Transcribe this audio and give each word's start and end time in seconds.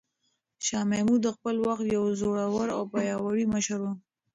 شاه 0.65 0.85
محمود 0.91 1.19
د 1.23 1.27
خپل 1.35 1.55
وخت 1.67 1.85
یو 1.95 2.03
زړور 2.19 2.67
او 2.77 2.81
پیاوړی 2.93 3.45
مشر 3.53 3.79
و. 3.83 3.87